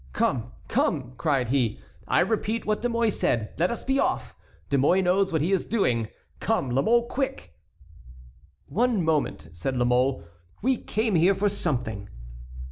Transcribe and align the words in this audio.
"Come! 0.13 0.51
come!" 0.67 1.13
cried 1.15 1.49
he; 1.49 1.79
"I 2.07 2.21
repeat 2.21 2.65
what 2.65 2.81
De 2.81 2.89
Mouy 2.89 3.11
said: 3.11 3.53
Let 3.59 3.69
us 3.69 3.83
be 3.83 3.99
off! 3.99 4.35
De 4.71 4.75
Mouy 4.75 5.03
knows 5.03 5.31
what 5.31 5.41
he 5.41 5.51
is 5.51 5.63
doing. 5.63 6.07
Come, 6.39 6.71
La 6.71 6.81
Mole, 6.81 7.05
quick!" 7.07 7.53
"One 8.65 9.05
moment," 9.05 9.49
said 9.53 9.77
La 9.77 9.85
Mole; 9.85 10.23
"we 10.63 10.75
came 10.77 11.13
here 11.13 11.35
for 11.35 11.49
something." 11.49 12.09